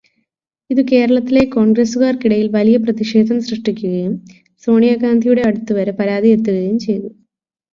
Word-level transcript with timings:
ഇതു 0.69 0.83
കേരളത്തിലെ 0.87 1.43
കോൺഗ്രസുകാർക്കിടയിൽ 1.51 2.47
വലിയ 2.55 2.77
പ്രതിഷേധം 2.77 3.37
സൃഷ്ടിക്കുകയും 3.41 4.15
സോണിയഗാന്ധിയുടെ 4.67 5.43
അടുത്തുവരെ 5.49 5.93
പരാതി 5.99 6.29
എത്തുകയും 6.29 6.77
ചെയ്തു. 6.79 7.09